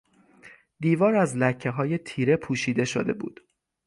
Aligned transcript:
دیوار 0.79 1.15
از 1.15 1.37
لکههای 1.37 1.97
تیره 1.97 2.35
پوشیده 2.35 2.85
شده 2.85 3.13
بود. 3.13 3.41